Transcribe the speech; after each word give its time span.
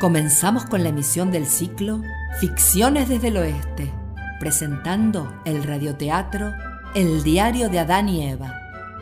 Comenzamos 0.00 0.64
con 0.64 0.84
la 0.84 0.90
emisión 0.90 1.32
del 1.32 1.46
ciclo 1.46 2.02
Ficciones 2.38 3.08
desde 3.08 3.28
el 3.28 3.36
Oeste, 3.36 3.92
presentando 4.38 5.40
el 5.44 5.64
radioteatro 5.64 6.52
El 6.94 7.24
diario 7.24 7.68
de 7.68 7.80
Adán 7.80 8.08
y 8.08 8.24
Eva, 8.24 8.54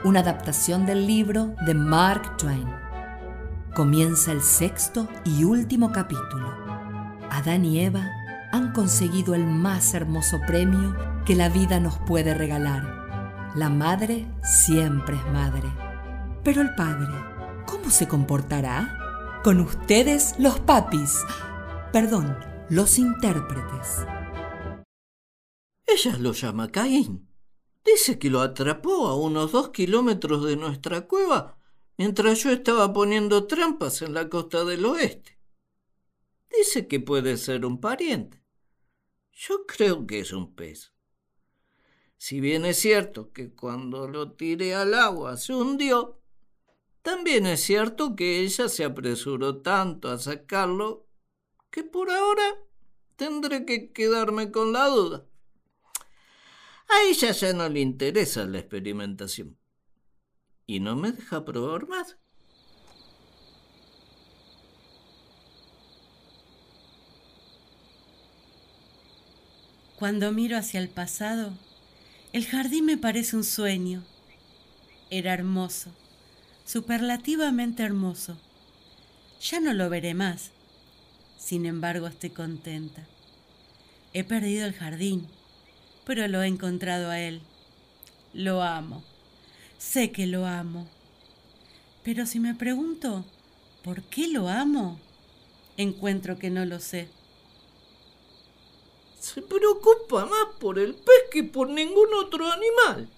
una 0.05 0.21
adaptación 0.21 0.87
del 0.87 1.07
libro 1.07 1.55
de 1.67 1.75
Mark 1.75 2.39
Twain. 2.39 2.67
Comienza 3.75 4.33
el 4.33 4.41
sexto 4.41 5.07
y 5.23 5.45
último 5.45 5.93
capítulo. 5.93 6.55
Adán 7.31 7.67
y 7.67 7.81
Eva 7.81 8.09
han 8.51 8.73
conseguido 8.73 9.35
el 9.35 9.45
más 9.45 9.93
hermoso 9.93 10.41
premio 10.47 10.97
que 11.27 11.37
la 11.37 11.51
vida 11.51 11.79
nos 11.79 11.99
puede 11.99 12.33
regalar. 12.33 13.53
La 13.55 13.69
madre 13.69 14.27
siempre 14.43 15.17
es 15.17 15.27
madre. 15.31 15.69
Pero 16.43 16.63
el 16.63 16.75
padre, 16.75 17.13
¿cómo 17.67 17.91
se 17.91 18.09
comportará? 18.09 19.06
Con 19.47 19.61
ustedes 19.61 20.35
los 20.41 20.59
papis. 20.59 21.23
Perdón, 21.93 22.37
los 22.69 22.99
intérpretes. 22.99 24.05
Ella 25.87 26.19
lo 26.19 26.33
llama 26.33 26.73
Caín. 26.73 27.29
Dice 27.85 28.19
que 28.19 28.29
lo 28.29 28.41
atrapó 28.41 29.07
a 29.07 29.15
unos 29.15 29.53
dos 29.53 29.69
kilómetros 29.69 30.45
de 30.47 30.57
nuestra 30.57 31.03
cueva 31.03 31.57
mientras 31.97 32.43
yo 32.43 32.51
estaba 32.51 32.93
poniendo 32.93 33.47
trampas 33.47 34.03
en 34.03 34.15
la 34.15 34.29
costa 34.29 34.65
del 34.65 34.85
oeste. 34.85 35.39
Dice 36.51 36.89
que 36.89 36.99
puede 36.99 37.37
ser 37.37 37.65
un 37.65 37.81
pariente. 37.81 38.43
Yo 39.31 39.65
creo 39.65 40.09
que 40.09 40.19
es 40.19 40.33
un 40.33 40.57
pez. 40.57 40.93
Si 42.17 42.41
bien 42.41 42.65
es 42.65 42.79
cierto 42.79 43.31
que 43.31 43.55
cuando 43.55 44.09
lo 44.09 44.33
tiré 44.33 44.75
al 44.75 44.93
agua 44.93 45.37
se 45.37 45.55
hundió, 45.55 46.21
también 47.07 47.47
es 47.47 47.61
cierto 47.61 48.17
que 48.17 48.41
ella 48.41 48.69
se 48.69 48.83
apresuró 48.83 49.59
tanto 49.59 50.09
a 50.11 50.19
sacarlo 50.19 51.07
que 51.71 51.85
por 51.85 52.11
ahora 52.11 52.43
tendré 53.15 53.65
que 53.65 53.93
quedarme 53.93 54.51
con 54.51 54.73
la 54.73 54.89
duda. 54.89 55.25
A 56.89 57.03
ella 57.09 57.31
ya 57.31 57.53
no 57.53 57.69
le 57.69 57.79
interesa 57.79 58.45
la 58.47 58.59
experimentación 58.59 59.57
y 60.67 60.81
no 60.81 60.97
me 60.97 61.13
deja 61.13 61.45
probar 61.45 61.87
más. 61.87 62.17
Cuando 69.97 70.33
miro 70.33 70.57
hacia 70.57 70.81
el 70.81 70.89
pasado, 70.89 71.53
el 72.33 72.47
jardín 72.47 72.85
me 72.85 72.99
parece 72.99 73.37
un 73.37 73.45
sueño. 73.45 74.03
Era 75.09 75.33
hermoso 75.33 75.93
superlativamente 76.67 77.85
hermoso. 77.85 78.37
Ya 79.41 79.61
no 79.61 79.73
lo 79.73 79.89
veré 79.89 80.15
más. 80.15 80.51
Sin 81.39 81.65
embargo, 81.65 82.09
estoy 82.09 82.31
contenta. 82.31 83.07
He 84.13 84.25
perdido 84.25 84.67
el 84.67 84.75
jardín, 84.75 85.29
pero 86.05 86.27
lo 86.27 86.43
he 86.43 86.49
encontrado 86.49 87.09
a 87.09 87.21
él. 87.21 87.41
Lo 88.35 88.63
amo. 88.63 89.05
Sé 89.79 90.11
que 90.11 90.27
lo 90.27 90.47
amo. 90.47 90.89
Pero 92.03 92.27
si 92.27 92.41
me 92.41 92.55
pregunto, 92.55 93.25
¿por 93.85 94.03
qué 94.03 94.27
lo 94.27 94.49
amo? 94.49 94.99
Encuentro 95.77 96.39
que 96.39 96.51
no 96.51 96.65
lo 96.65 96.81
sé. 96.81 97.09
Se 99.21 99.43
preocupa 99.43 100.25
más 100.27 100.57
por 100.59 100.79
el 100.79 100.95
pez 100.95 101.31
que 101.31 101.45
por 101.45 101.69
ningún 101.69 102.09
otro 102.15 102.51
animal. 102.51 103.09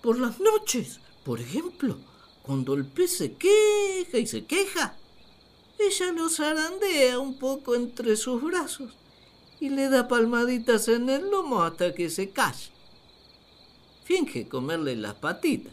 Por 0.00 0.18
las 0.18 0.38
noches, 0.38 1.00
por 1.24 1.40
ejemplo 1.40 1.98
cuando 2.44 2.74
el 2.74 2.84
pez 2.84 3.16
se 3.16 3.32
queja 3.32 4.18
y 4.18 4.26
se 4.26 4.44
queja, 4.44 4.96
ella 5.78 6.12
lo 6.12 6.28
zarandea 6.28 7.18
un 7.18 7.38
poco 7.38 7.74
entre 7.74 8.16
sus 8.16 8.42
brazos 8.42 8.92
y 9.60 9.70
le 9.70 9.88
da 9.88 10.08
palmaditas 10.08 10.88
en 10.88 11.08
el 11.08 11.30
lomo 11.30 11.62
hasta 11.62 11.94
que 11.94 12.10
se 12.10 12.30
calla. 12.30 12.70
Finge 14.04 14.46
comerle 14.46 14.94
las 14.94 15.14
patitas 15.14 15.72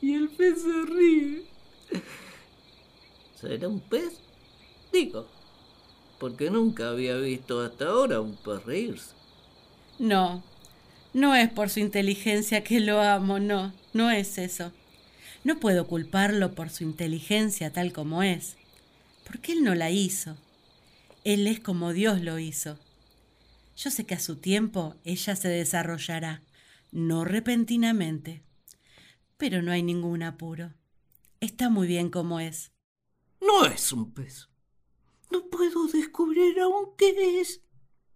y 0.00 0.14
el 0.14 0.28
pez 0.28 0.62
se 0.62 0.82
ríe. 0.86 1.42
¿Será 3.40 3.66
un 3.66 3.80
pez? 3.80 4.20
Digo, 4.92 5.26
porque 6.20 6.48
nunca 6.48 6.90
había 6.90 7.16
visto 7.16 7.60
hasta 7.60 7.86
ahora 7.86 8.20
un 8.20 8.36
pez 8.36 8.64
reírse. 8.64 9.14
No, 9.98 10.44
no 11.12 11.34
es 11.34 11.50
por 11.50 11.70
su 11.70 11.80
inteligencia 11.80 12.62
que 12.62 12.78
lo 12.78 13.00
amo, 13.00 13.40
no, 13.40 13.72
no 13.92 14.12
es 14.12 14.38
eso. 14.38 14.70
No 15.48 15.58
puedo 15.58 15.86
culparlo 15.86 16.54
por 16.54 16.68
su 16.68 16.84
inteligencia 16.84 17.72
tal 17.72 17.94
como 17.94 18.22
es, 18.22 18.58
porque 19.26 19.52
él 19.52 19.64
no 19.64 19.74
la 19.74 19.90
hizo. 19.90 20.36
Él 21.24 21.46
es 21.46 21.58
como 21.58 21.94
Dios 21.94 22.20
lo 22.20 22.38
hizo. 22.38 22.78
Yo 23.74 23.90
sé 23.90 24.04
que 24.04 24.14
a 24.14 24.20
su 24.20 24.36
tiempo 24.36 24.96
ella 25.04 25.36
se 25.36 25.48
desarrollará, 25.48 26.42
no 26.92 27.24
repentinamente. 27.24 28.42
Pero 29.38 29.62
no 29.62 29.72
hay 29.72 29.82
ningún 29.82 30.22
apuro. 30.22 30.74
Está 31.40 31.70
muy 31.70 31.86
bien 31.86 32.10
como 32.10 32.40
es. 32.40 32.72
No 33.40 33.64
es 33.64 33.90
un 33.90 34.12
pez. 34.12 34.50
No 35.30 35.48
puedo 35.48 35.86
descubrir 35.86 36.60
aún 36.60 36.90
qué 36.98 37.40
es. 37.40 37.62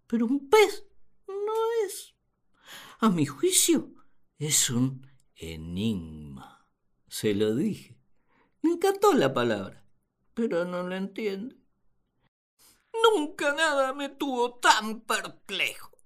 Pero 0.06 0.26
un 0.26 0.50
pez 0.50 0.84
no 1.26 1.86
es. 1.86 2.14
A 2.98 3.08
mi 3.08 3.24
juicio, 3.24 3.90
es 4.38 4.68
un 4.68 5.06
enigma. 5.34 6.31
Se 7.12 7.34
lo 7.34 7.54
dije. 7.54 8.00
Me 8.62 8.70
encantó 8.70 9.12
la 9.12 9.34
palabra, 9.34 9.84
pero 10.32 10.64
no 10.64 10.82
lo 10.82 10.96
entiende. 10.96 11.58
Nunca 13.04 13.52
nada 13.52 13.92
me 13.92 14.08
tuvo 14.08 14.54
tan 14.54 15.02
perplejo. 15.02 15.98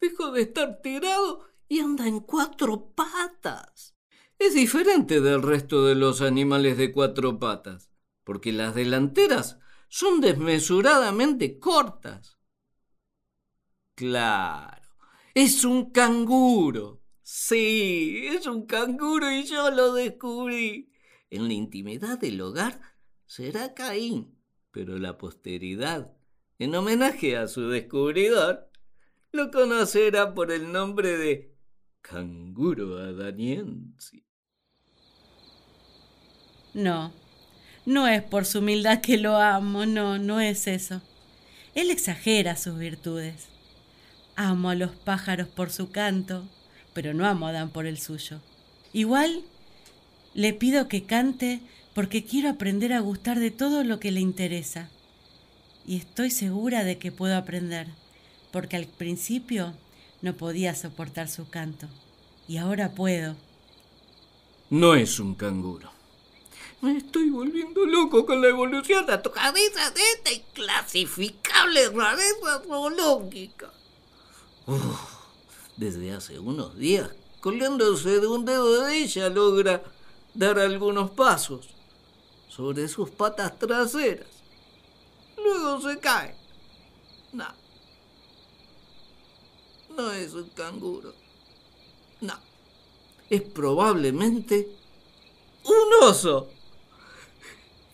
Dejó 0.00 0.32
de 0.32 0.40
estar 0.40 0.80
tirado 0.80 1.46
y 1.68 1.80
anda 1.80 2.08
en 2.08 2.20
cuatro 2.20 2.94
patas. 2.94 3.94
Es 4.38 4.54
diferente 4.54 5.20
del 5.20 5.42
resto 5.42 5.84
de 5.84 5.96
los 5.96 6.22
animales 6.22 6.78
de 6.78 6.90
cuatro 6.90 7.38
patas, 7.38 7.90
porque 8.24 8.52
las 8.52 8.74
delanteras 8.74 9.58
son 9.90 10.22
desmesuradamente 10.22 11.58
cortas. 11.58 12.38
Claro, 13.94 14.96
es 15.34 15.62
un 15.66 15.90
canguro. 15.90 16.99
Sí, 17.32 18.26
es 18.26 18.48
un 18.48 18.66
canguro 18.66 19.30
y 19.30 19.44
yo 19.44 19.70
lo 19.70 19.94
descubrí. 19.94 20.92
En 21.30 21.46
la 21.46 21.54
intimidad 21.54 22.18
del 22.18 22.40
hogar 22.40 22.80
será 23.24 23.72
Caín, 23.72 24.36
pero 24.72 24.98
la 24.98 25.16
posteridad, 25.16 26.12
en 26.58 26.74
homenaje 26.74 27.36
a 27.36 27.46
su 27.46 27.68
descubridor, 27.68 28.68
lo 29.30 29.52
conocerá 29.52 30.34
por 30.34 30.50
el 30.50 30.72
nombre 30.72 31.16
de 31.16 31.54
canguro 32.00 32.98
adaniense. 32.98 34.24
No, 36.74 37.12
no 37.86 38.08
es 38.08 38.24
por 38.24 38.44
su 38.44 38.58
humildad 38.58 39.02
que 39.02 39.18
lo 39.18 39.36
amo, 39.36 39.86
no, 39.86 40.18
no 40.18 40.40
es 40.40 40.66
eso. 40.66 41.00
Él 41.76 41.92
exagera 41.92 42.56
sus 42.56 42.76
virtudes. 42.76 43.46
Amo 44.34 44.70
a 44.70 44.74
los 44.74 44.90
pájaros 44.90 45.46
por 45.46 45.70
su 45.70 45.92
canto, 45.92 46.44
pero 46.92 47.14
no 47.14 47.26
amo 47.26 47.46
a 47.46 47.50
Adán 47.50 47.70
por 47.70 47.86
el 47.86 47.98
suyo. 47.98 48.40
Igual 48.92 49.44
le 50.34 50.52
pido 50.52 50.88
que 50.88 51.04
cante 51.04 51.60
porque 51.94 52.24
quiero 52.24 52.50
aprender 52.50 52.92
a 52.92 53.00
gustar 53.00 53.38
de 53.38 53.50
todo 53.50 53.84
lo 53.84 54.00
que 54.00 54.10
le 54.10 54.20
interesa. 54.20 54.90
Y 55.86 55.96
estoy 55.96 56.30
segura 56.30 56.84
de 56.84 56.98
que 56.98 57.10
puedo 57.10 57.36
aprender, 57.36 57.88
porque 58.52 58.76
al 58.76 58.86
principio 58.86 59.74
no 60.22 60.34
podía 60.36 60.74
soportar 60.74 61.28
su 61.28 61.48
canto. 61.48 61.88
Y 62.46 62.58
ahora 62.58 62.92
puedo. 62.92 63.36
No 64.68 64.94
es 64.94 65.18
un 65.18 65.34
canguro. 65.34 65.90
Me 66.80 66.96
estoy 66.96 67.28
volviendo 67.28 67.84
loco 67.84 68.24
con 68.24 68.40
la 68.40 68.48
evolución 68.48 69.04
de 69.04 69.18
tu 69.18 69.30
cabeza 69.30 69.90
de 69.90 70.00
esta 70.14 70.32
inclasificable 70.32 71.90
rareza 71.90 72.62
zoológica 72.66 73.70
desde 75.80 76.12
hace 76.12 76.38
unos 76.38 76.76
días, 76.76 77.10
colgándose 77.40 78.20
de 78.20 78.26
un 78.26 78.44
dedo 78.44 78.84
de 78.84 78.98
ella, 78.98 79.30
logra 79.30 79.82
dar 80.34 80.58
algunos 80.58 81.10
pasos 81.12 81.70
sobre 82.48 82.86
sus 82.86 83.08
patas 83.08 83.58
traseras. 83.58 84.26
Luego 85.38 85.80
se 85.80 85.98
cae. 85.98 86.36
No. 87.32 87.46
No 89.96 90.12
es 90.12 90.34
un 90.34 90.50
canguro. 90.50 91.14
No. 92.20 92.34
Es 93.30 93.40
probablemente 93.40 94.68
un 95.64 96.06
oso. 96.06 96.50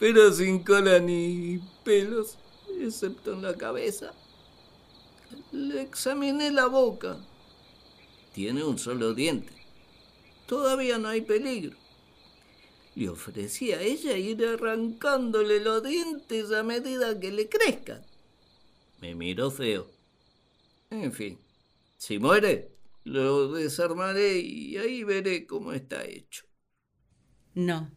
Pero 0.01 0.33
sin 0.33 0.65
cola 0.65 0.99
ni 0.99 1.61
pelos, 1.85 2.37
excepto 2.81 3.33
en 3.33 3.43
la 3.43 3.55
cabeza. 3.55 4.13
Le 5.53 5.83
examiné 5.83 6.51
la 6.51 6.67
boca 6.67 7.17
tiene 8.37 8.63
un 8.63 8.79
solo 8.79 9.15
diente. 9.15 9.51
Todavía 10.47 10.99
no 10.99 11.09
hay 11.09 11.23
peligro. 11.23 11.75
le 12.95 13.09
ofrecía 13.09 13.79
a 13.79 13.81
ella 13.81 14.15
ir 14.19 14.45
arrancándole 14.45 15.59
los 15.59 15.83
dientes 15.83 16.53
a 16.53 16.63
medida 16.63 17.19
que 17.19 17.33
le 17.33 17.49
crezcan. 17.49 18.05
Me 19.01 19.15
miró 19.15 19.51
feo. 19.51 19.91
En 20.91 21.15
fin, 21.15 21.39
si 21.97 22.19
muere, 22.19 22.77
lo 23.05 23.53
desarmaré 23.53 24.41
y 24.41 24.77
ahí 24.77 25.03
veré 25.03 25.47
cómo 25.47 25.73
está 25.73 26.05
hecho. 26.05 26.45
No, 27.55 27.91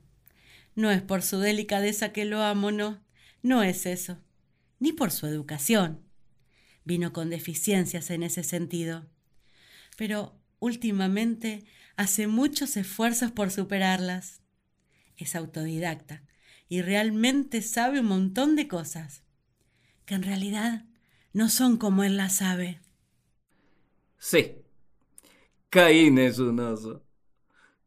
no 0.74 0.90
es 0.90 1.02
por 1.02 1.22
su 1.22 1.40
delicadeza 1.40 2.14
que 2.14 2.24
lo 2.24 2.42
amo, 2.42 2.72
no, 2.72 3.04
no 3.42 3.62
es 3.62 3.86
eso, 3.86 4.24
ni 4.80 4.94
por 4.94 5.12
su 5.12 5.28
educación. 5.28 6.02
Vino 6.86 7.12
con 7.12 7.30
deficiencias 7.30 8.10
en 8.10 8.24
ese 8.24 8.46
sentido. 8.46 9.06
Pero 10.00 10.34
últimamente 10.60 11.66
hace 11.98 12.28
muchos 12.28 12.78
esfuerzos 12.78 13.34
por 13.34 13.52
superarlas. 13.52 14.42
Es 15.18 15.36
autodidacta 15.36 16.24
y 16.70 16.82
realmente 16.82 17.62
sabe 17.62 18.00
un 18.00 18.06
montón 18.06 18.56
de 18.56 18.70
cosas, 18.70 19.26
que 20.06 20.16
en 20.16 20.24
realidad 20.24 20.86
no 21.34 21.50
son 21.50 21.76
como 21.76 22.06
él 22.06 22.16
las 22.16 22.38
sabe. 22.38 22.80
Sí, 24.20 24.56
Caín 25.70 26.18
es 26.18 26.40
un 26.40 26.62
oso. 26.62 27.04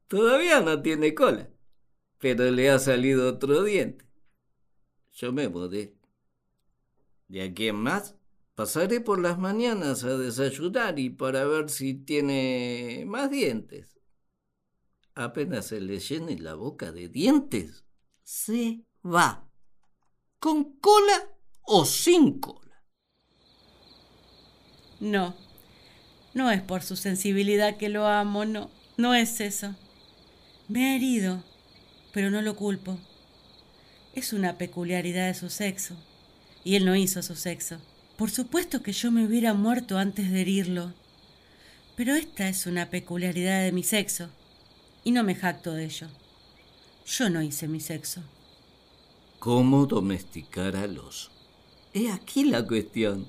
Todavía 0.06 0.61
no 0.61 0.82
tiene 0.82 1.15
cola, 1.15 1.49
pero 2.19 2.50
le 2.50 2.69
ha 2.69 2.79
salido 2.79 3.26
otro 3.26 3.65
diente. 3.65 4.05
Yo 5.15 5.32
me 5.32 5.49
mudé. 5.49 5.94
¿De 7.29 7.41
aquí 7.41 7.69
en 7.69 7.76
más? 7.76 8.17
Pasaré 8.55 9.01
por 9.01 9.19
las 9.19 9.39
mañanas 9.39 10.05
a 10.05 10.19
desayunar 10.19 10.99
y 10.99 11.09
para 11.09 11.45
ver 11.47 11.71
si 11.71 11.95
tiene 11.95 13.05
más 13.07 13.31
dientes. 13.31 13.99
Apenas 15.15 15.67
se 15.67 15.81
le 15.81 15.99
llene 15.99 16.39
la 16.39 16.55
boca 16.55 16.93
de 16.93 17.09
dientes, 17.09 17.85
se 18.23 18.85
va. 19.05 19.49
¿Con 20.39 20.79
cola 20.81 21.31
o 21.63 21.85
sin 21.87 22.41
cola? 22.41 22.85
No, 25.01 25.35
no 26.35 26.51
es 26.51 26.63
por 26.63 26.83
su 26.83 26.97
sensibilidad 26.97 27.77
que 27.77 27.89
lo 27.89 28.07
amo, 28.07 28.45
no, 28.45 28.71
no 28.97 29.15
es 29.15 29.41
eso. 29.41 29.75
Me 30.69 30.91
ha 30.91 30.97
herido, 30.97 31.43
pero 32.13 32.31
no 32.31 32.43
lo 32.43 32.55
culpo. 32.57 32.99
Es 34.15 34.33
una 34.33 34.59
peculiaridad 34.59 35.29
de 35.29 35.35
su 35.35 35.49
sexo, 35.49 35.97
y 36.65 36.77
él 36.77 36.85
no 36.85 36.95
hizo 36.97 37.23
su 37.23 37.35
sexo. 37.35 37.81
Por 38.23 38.31
supuesto 38.31 38.85
que 38.85 38.93
yo 38.93 39.11
me 39.11 39.27
hubiera 39.27 39.53
muerto 39.53 39.99
antes 39.99 40.31
de 40.31 40.43
herirlo, 40.43 40.93
pero 41.97 42.15
esta 42.15 42.49
es 42.49 42.67
una 42.67 42.89
peculiaridad 42.89 43.65
de 43.65 43.73
mi 43.73 43.83
sexo, 43.83 44.29
y 45.03 45.11
no 45.11 45.25
me 45.25 45.35
jacto 45.35 45.73
de 45.73 45.87
ello. 45.87 46.07
Yo 47.05 47.31
no 47.31 47.43
hice 47.43 47.67
mi 47.67 47.81
sexo. 47.81 48.23
¿Cómo 49.41 49.87
domesticar 49.87 50.77
al 50.77 51.01
oso? 51.01 51.33
He 51.93 52.13
aquí 52.13 52.45
la 52.45 52.65
cuestión. 52.65 53.27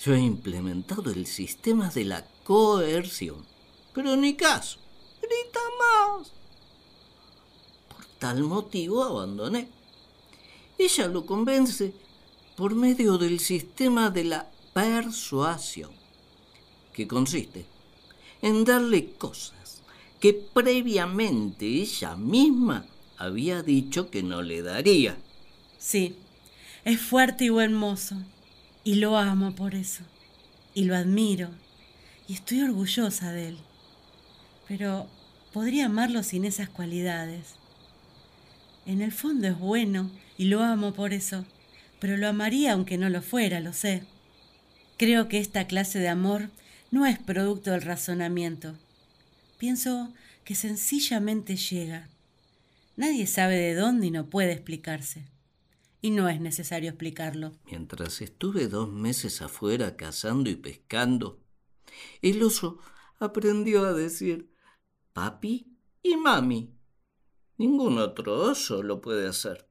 Yo 0.00 0.14
he 0.14 0.20
implementado 0.20 1.12
el 1.12 1.24
sistema 1.24 1.88
de 1.88 2.04
la 2.04 2.24
coerción, 2.42 3.46
pero 3.94 4.16
ni 4.16 4.34
caso, 4.34 4.80
grita 5.20 5.60
más. 5.78 6.32
Por 7.88 8.04
tal 8.18 8.42
motivo 8.42 9.04
abandoné. 9.04 9.68
Ella 10.76 11.06
lo 11.06 11.24
convence 11.24 11.94
por 12.56 12.74
medio 12.74 13.18
del 13.18 13.40
sistema 13.40 14.10
de 14.10 14.24
la 14.24 14.50
persuasión, 14.74 15.90
que 16.92 17.06
consiste 17.06 17.64
en 18.42 18.64
darle 18.64 19.12
cosas 19.12 19.82
que 20.20 20.34
previamente 20.34 21.66
ella 21.66 22.14
misma 22.16 22.86
había 23.16 23.62
dicho 23.62 24.10
que 24.10 24.22
no 24.22 24.42
le 24.42 24.62
daría. 24.62 25.16
Sí, 25.78 26.14
es 26.84 27.00
fuerte 27.00 27.46
y 27.46 27.48
buen 27.48 27.72
mozo, 27.72 28.16
y 28.84 28.96
lo 28.96 29.16
amo 29.16 29.54
por 29.54 29.74
eso, 29.74 30.04
y 30.74 30.84
lo 30.84 30.94
admiro, 30.94 31.48
y 32.28 32.34
estoy 32.34 32.62
orgullosa 32.62 33.32
de 33.32 33.48
él. 33.48 33.58
Pero 34.68 35.08
podría 35.52 35.86
amarlo 35.86 36.22
sin 36.22 36.44
esas 36.44 36.68
cualidades. 36.68 37.54
En 38.86 39.00
el 39.02 39.12
fondo 39.12 39.48
es 39.48 39.58
bueno, 39.58 40.10
y 40.36 40.44
lo 40.44 40.62
amo 40.62 40.92
por 40.92 41.12
eso 41.12 41.44
pero 42.02 42.16
lo 42.16 42.26
amaría 42.26 42.72
aunque 42.72 42.98
no 42.98 43.08
lo 43.08 43.22
fuera, 43.22 43.60
lo 43.60 43.72
sé. 43.72 44.02
Creo 44.96 45.28
que 45.28 45.38
esta 45.38 45.68
clase 45.68 46.00
de 46.00 46.08
amor 46.08 46.50
no 46.90 47.06
es 47.06 47.16
producto 47.20 47.70
del 47.70 47.82
razonamiento. 47.82 48.74
Pienso 49.56 50.12
que 50.42 50.56
sencillamente 50.56 51.54
llega. 51.54 52.08
Nadie 52.96 53.28
sabe 53.28 53.54
de 53.54 53.76
dónde 53.76 54.08
y 54.08 54.10
no 54.10 54.26
puede 54.28 54.50
explicarse. 54.50 55.28
Y 56.00 56.10
no 56.10 56.28
es 56.28 56.40
necesario 56.40 56.90
explicarlo. 56.90 57.52
Mientras 57.66 58.20
estuve 58.20 58.66
dos 58.66 58.88
meses 58.88 59.40
afuera 59.40 59.96
cazando 59.96 60.50
y 60.50 60.56
pescando, 60.56 61.38
el 62.20 62.42
oso 62.42 62.80
aprendió 63.20 63.84
a 63.84 63.92
decir 63.92 64.52
papi 65.12 65.72
y 66.02 66.16
mami. 66.16 66.74
Ningún 67.58 67.98
otro 67.98 68.40
oso 68.40 68.82
lo 68.82 69.00
puede 69.00 69.28
hacer. 69.28 69.68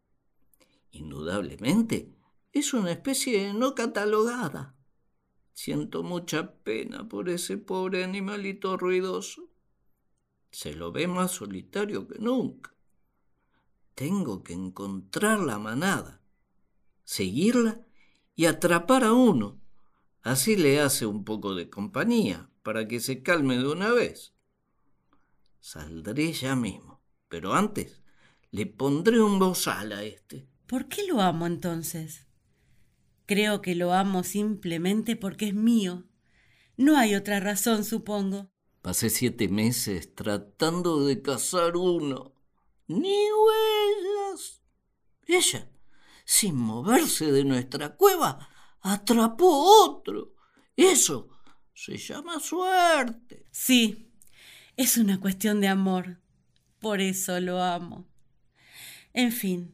Indudablemente, 0.94 2.21
es 2.52 2.74
una 2.74 2.92
especie 2.92 3.54
no 3.54 3.76
catalogada. 3.76 4.76
Siento 5.54 6.04
mucha 6.04 6.56
pena 6.56 7.08
por 7.08 7.30
ese 7.30 7.58
pobre 7.58 8.04
animalito 8.04 8.78
ruidoso. 8.78 9.50
Se 10.52 10.74
lo 10.74 10.92
ve 10.92 11.08
más 11.08 11.32
solitario 11.32 12.08
que 12.08 12.20
nunca. 12.20 12.74
Tengo 13.96 14.44
que 14.44 14.54
encontrar 14.54 15.40
la 15.40 15.60
manada, 15.60 16.22
seguirla 17.04 17.86
y 18.36 18.46
atrapar 18.46 19.04
a 19.04 19.14
uno. 19.14 19.62
Así 20.22 20.56
le 20.56 20.80
hace 20.80 21.06
un 21.06 21.24
poco 21.24 21.56
de 21.56 21.70
compañía 21.70 22.50
para 22.64 22.88
que 22.88 23.00
se 23.00 23.24
calme 23.24 23.58
de 23.58 23.68
una 23.68 23.92
vez. 23.92 24.34
Saldré 25.60 26.34
ya 26.34 26.56
mismo, 26.56 27.02
pero 27.28 27.54
antes 27.54 28.02
le 28.52 28.66
pondré 28.66 29.22
un 29.22 29.40
bozal 29.40 29.92
a 29.94 30.04
este. 30.04 30.48
¿Por 30.68 30.88
qué 30.88 31.06
lo 31.08 31.22
amo 31.22 31.46
entonces? 31.46 32.28
Creo 33.32 33.62
que 33.62 33.76
lo 33.76 33.94
amo 33.94 34.26
simplemente 34.26 35.16
porque 35.16 35.48
es 35.48 35.54
mío. 35.54 36.04
No 36.76 36.98
hay 36.98 37.16
otra 37.16 37.40
razón, 37.40 37.86
supongo. 37.86 38.52
Pasé 38.82 39.10
siete 39.10 39.48
meses 39.48 40.14
tratando 40.14 41.06
de 41.06 41.22
cazar 41.22 41.78
uno. 41.78 42.36
Ni 42.88 43.16
huellas. 43.32 44.62
Ella, 45.26 45.72
sin 46.26 46.58
moverse 46.58 47.32
de 47.32 47.46
nuestra 47.46 47.96
cueva, 47.96 48.50
atrapó 48.82 49.86
otro. 49.86 50.34
Eso 50.76 51.30
se 51.74 51.96
llama 51.96 52.38
suerte. 52.42 53.46
Sí, 53.50 54.12
es 54.76 54.98
una 54.98 55.22
cuestión 55.22 55.62
de 55.62 55.70
amor. 55.70 56.20
Por 56.82 57.00
eso 57.00 57.40
lo 57.40 57.64
amo. 57.64 58.10
En 59.14 59.32
fin, 59.32 59.74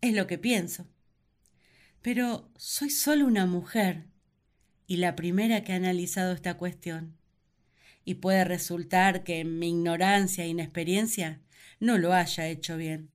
es 0.00 0.14
lo 0.14 0.26
que 0.26 0.38
pienso. 0.38 0.86
Pero 2.02 2.50
soy 2.56 2.90
solo 2.90 3.26
una 3.26 3.46
mujer 3.46 4.06
y 4.86 4.96
la 4.96 5.14
primera 5.16 5.64
que 5.64 5.72
ha 5.72 5.76
analizado 5.76 6.32
esta 6.32 6.56
cuestión. 6.56 7.18
Y 8.04 8.14
puede 8.14 8.44
resultar 8.44 9.22
que 9.22 9.44
mi 9.44 9.68
ignorancia 9.68 10.44
e 10.44 10.48
inexperiencia 10.48 11.42
no 11.78 11.98
lo 11.98 12.12
haya 12.12 12.48
hecho 12.48 12.76
bien. 12.76 13.12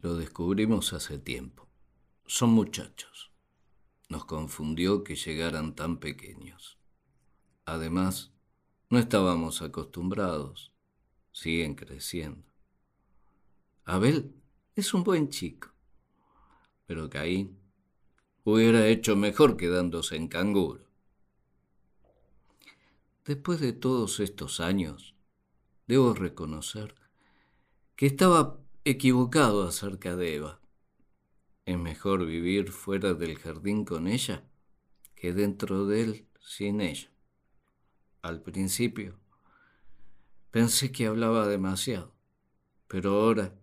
Lo 0.00 0.16
descubrimos 0.16 0.92
hace 0.92 1.18
tiempo. 1.18 1.68
Son 2.24 2.50
muchachos. 2.50 3.32
Nos 4.08 4.24
confundió 4.24 5.02
que 5.02 5.16
llegaran 5.16 5.74
tan 5.74 5.98
pequeños. 5.98 6.78
Además, 7.64 8.32
no 8.90 8.98
estábamos 8.98 9.60
acostumbrados. 9.60 10.72
Siguen 11.32 11.74
creciendo. 11.74 12.42
Abel 13.84 14.34
es 14.74 14.94
un 14.94 15.04
buen 15.04 15.28
chico, 15.28 15.68
pero 16.86 17.08
Caín 17.08 17.58
hubiera 18.44 18.86
hecho 18.86 19.14
mejor 19.14 19.56
quedándose 19.56 20.16
en 20.16 20.28
canguro. 20.28 20.88
Después 23.24 23.60
de 23.60 23.74
todos 23.74 24.20
estos 24.20 24.58
años, 24.58 25.14
debo 25.86 26.14
reconocer 26.14 26.94
que 27.94 28.06
estaba 28.06 28.58
equivocado 28.84 29.68
acerca 29.68 30.16
de 30.16 30.36
Eva. 30.36 30.60
Es 31.66 31.78
mejor 31.78 32.24
vivir 32.24 32.72
fuera 32.72 33.12
del 33.12 33.36
jardín 33.38 33.84
con 33.84 34.08
ella 34.08 34.48
que 35.14 35.34
dentro 35.34 35.86
de 35.86 36.02
él 36.02 36.28
sin 36.40 36.80
ella 36.80 37.10
al 38.28 38.42
principio. 38.42 39.18
Pensé 40.50 40.92
que 40.92 41.06
hablaba 41.06 41.46
demasiado, 41.46 42.14
pero 42.86 43.20
ahora 43.20 43.54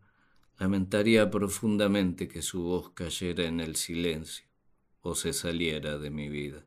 lamentaría 0.59 1.29
profundamente 1.31 2.27
que 2.27 2.41
su 2.41 2.63
voz 2.63 2.91
cayera 2.91 3.45
en 3.45 3.59
el 3.59 3.75
silencio 3.75 4.45
o 5.01 5.15
se 5.15 5.33
saliera 5.33 5.97
de 5.97 6.09
mi 6.09 6.29
vida. 6.29 6.65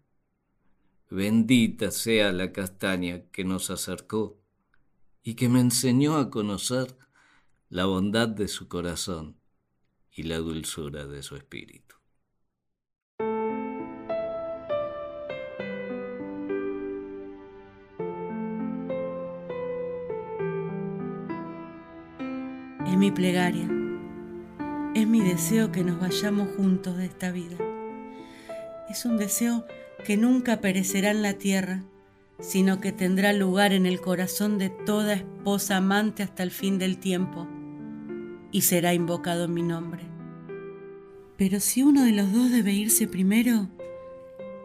Bendita 1.11 1.91
sea 1.91 2.33
la 2.33 2.53
castaña 2.53 3.23
que 3.31 3.45
nos 3.45 3.71
acercó 3.71 4.41
y 5.23 5.35
que 5.35 5.49
me 5.49 5.61
enseñó 5.61 6.17
a 6.17 6.31
conocer 6.31 6.97
la 7.71 7.87
bondad 7.87 8.29
de 8.29 8.49
su 8.49 8.69
corazón 8.69 9.37
y 10.11 10.25
la 10.25 10.39
dulzura 10.39 11.07
de 11.07 11.23
su 11.23 11.37
espíritu. 11.37 11.98
Mi 22.99 23.13
plegaria, 23.13 23.71
es 24.93 25.07
mi 25.07 25.21
deseo 25.21 25.71
que 25.71 25.85
nos 25.85 26.01
vayamos 26.01 26.49
juntos 26.57 26.97
de 26.97 27.05
esta 27.05 27.31
vida. 27.31 27.57
Es 28.91 29.05
un 29.05 29.19
deseo 29.19 29.65
que 30.05 30.17
nunca 30.17 30.61
perecerá 30.61 31.13
en 31.13 31.23
la 31.23 31.35
tierra, 31.35 31.85
sino 32.41 32.81
que 32.81 32.91
tendrá 32.91 33.33
lugar 33.33 33.73
en 33.73 33.87
el 33.87 34.01
corazón 34.01 34.59
de 34.59 34.71
toda 34.71 35.15
esposa 35.15 35.77
amante 35.77 36.25
hasta 36.25 36.43
el 36.43 36.51
fin 36.51 36.81
del 36.81 36.99
tiempo, 36.99 37.47
y 38.51 38.63
será 38.63 38.95
invocado 38.95 39.45
en 39.45 39.55
mi 39.55 39.63
nombre. 39.63 40.03
Pero 41.37 41.61
si 41.61 41.85
uno 41.85 42.03
de 42.05 42.11
los 42.11 42.33
dos 42.33 42.51
debe 42.51 42.73
irse 42.73 43.07
primero, 43.07 43.69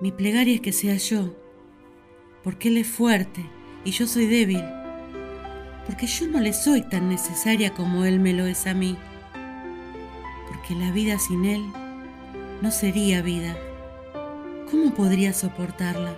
mi 0.01 0.11
plegaria 0.11 0.55
es 0.55 0.61
que 0.61 0.71
sea 0.71 0.95
yo, 0.95 1.35
porque 2.43 2.69
él 2.69 2.77
es 2.77 2.87
fuerte 2.87 3.47
y 3.85 3.91
yo 3.91 4.07
soy 4.07 4.25
débil, 4.25 4.63
porque 5.85 6.07
yo 6.07 6.27
no 6.27 6.39
le 6.39 6.53
soy 6.53 6.81
tan 6.81 7.09
necesaria 7.09 7.73
como 7.73 8.05
él 8.05 8.19
me 8.19 8.33
lo 8.33 8.45
es 8.45 8.67
a 8.67 8.73
mí, 8.73 8.97
porque 10.47 10.75
la 10.75 10.91
vida 10.91 11.19
sin 11.19 11.45
él 11.45 11.63
no 12.61 12.71
sería 12.71 13.21
vida. 13.21 13.57
¿Cómo 14.71 14.93
podría 14.93 15.33
soportarla? 15.33 16.15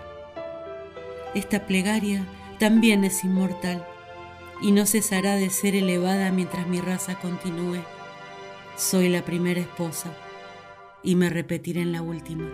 Esta 1.33 1.65
plegaria 1.65 2.25
también 2.59 3.03
es 3.03 3.23
inmortal 3.23 3.85
y 4.61 4.71
no 4.71 4.85
cesará 4.85 5.35
de 5.35 5.49
ser 5.49 5.75
elevada 5.75 6.31
mientras 6.31 6.67
mi 6.67 6.79
raza 6.79 7.15
continúe. 7.19 7.83
Soy 8.77 9.09
la 9.09 9.25
primera 9.25 9.59
esposa 9.59 10.11
y 11.03 11.15
me 11.15 11.29
repetiré 11.29 11.81
en 11.81 11.91
la 11.91 12.01
última. 12.01 12.49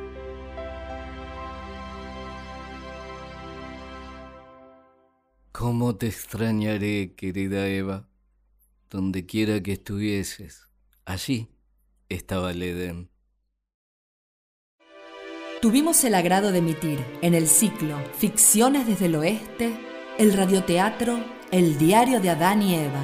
¿Cómo 5.61 5.95
te 5.95 6.07
extrañaré, 6.07 7.13
querida 7.13 7.67
Eva? 7.67 8.07
Donde 8.89 9.27
quiera 9.27 9.61
que 9.61 9.73
estuvieses, 9.73 10.67
allí 11.05 11.51
estaba 12.09 12.49
el 12.49 12.63
Edén. 12.63 13.11
Tuvimos 15.61 16.03
el 16.03 16.15
agrado 16.15 16.51
de 16.51 16.57
emitir 16.57 16.97
en 17.21 17.35
el 17.35 17.47
ciclo 17.47 17.95
Ficciones 18.17 18.87
desde 18.87 19.05
el 19.05 19.15
Oeste 19.17 19.77
el 20.17 20.33
radioteatro 20.33 21.23
El 21.51 21.77
diario 21.77 22.21
de 22.21 22.31
Adán 22.31 22.63
y 22.63 22.73
Eva, 22.73 23.03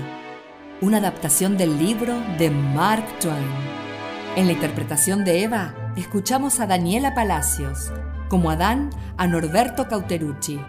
una 0.81 0.97
adaptación 0.97 1.57
del 1.57 1.77
libro 1.77 2.19
de 2.39 2.49
Mark 2.49 3.05
Twain. 3.19 3.51
En 4.35 4.47
la 4.47 4.53
interpretación 4.53 5.23
de 5.25 5.43
Eva, 5.43 5.93
escuchamos 5.95 6.59
a 6.59 6.65
Daniela 6.65 7.13
Palacios, 7.13 7.91
como 8.29 8.49
Adán 8.49 8.89
a 9.15 9.27
Norberto 9.27 9.87
Cauterucci, 9.87 10.59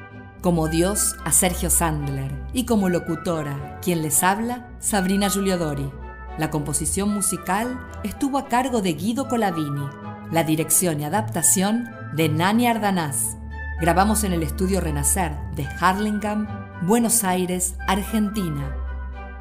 como 0.41 0.69
Dios 0.69 1.17
a 1.25 1.33
Sergio 1.33 1.71
Sandler 1.71 2.33
y 2.53 2.65
como 2.65 2.89
locutora, 2.89 3.79
quien 3.83 4.03
les 4.03 4.23
habla, 4.23 4.69
Sabrina 4.79 5.29
Giuliodori. 5.29 5.91
La 6.39 6.51
composición 6.51 7.13
musical 7.13 7.81
estuvo 8.05 8.39
a 8.39 8.47
cargo 8.47 8.81
de 8.81 8.93
Guido 8.93 9.29
Colavini, 9.29 9.87
la 10.31 10.45
dirección 10.45 11.01
y 11.01 11.05
adaptación 11.05 11.91
de 12.15 12.29
Nani 12.29 12.69
Ardanaz. 12.69 13.37
Grabamos 13.81 14.25
en 14.25 14.33
el 14.33 14.43
estudio 14.43 14.81
Renacer 14.81 15.33
de 15.57 15.67
Harlingham, 15.81 16.47
Buenos 16.83 17.25
Aires, 17.25 17.75
Argentina. 17.89 18.77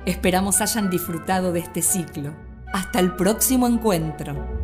Esperamos 0.05 0.61
hayan 0.61 0.89
disfrutado 0.89 1.51
de 1.51 1.59
este 1.59 1.81
ciclo 1.81 2.33
hasta 2.73 2.99
el 2.99 3.13
próximo 3.15 3.67
encuentro. 3.67 4.56